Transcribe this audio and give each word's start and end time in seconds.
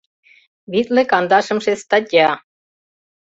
Витле 0.71 1.03
кандашымше 1.11 1.73
статья! 1.83 2.29